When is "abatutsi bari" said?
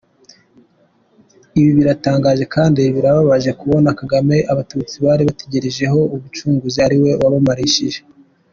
4.51-5.23